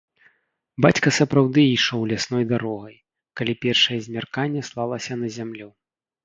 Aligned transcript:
Бацька 0.85 1.11
сапраўды 1.17 1.65
ішоў 1.71 2.01
лясной 2.11 2.43
дарогай, 2.53 2.95
калі 3.41 3.53
першае 3.67 3.99
змярканне 4.07 4.65
слалася 4.71 5.13
на 5.23 5.27
зямлю. 5.39 5.69